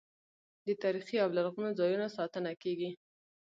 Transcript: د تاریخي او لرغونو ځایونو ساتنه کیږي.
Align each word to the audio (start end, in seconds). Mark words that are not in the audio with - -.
د 0.65 0.67
تاریخي 0.83 1.17
او 1.23 1.29
لرغونو 1.37 1.77
ځایونو 1.79 2.07
ساتنه 2.17 2.51
کیږي. 2.61 2.91